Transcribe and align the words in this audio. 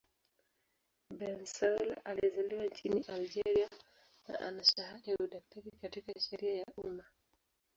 Bensaoula 1.19 2.03
alizaliwa 2.05 2.65
nchini 2.65 3.01
Algeria 3.07 3.69
na 4.27 4.39
ana 4.39 4.63
shahada 4.63 5.01
ya 5.11 5.17
udaktari 5.17 5.71
katika 5.81 6.19
sheria 6.19 6.57
ya 6.57 6.65
umma. 6.77 7.03